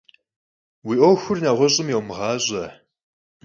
[0.85, 2.63] Vui 'Uexur neğueş'ım yiumığaş'e.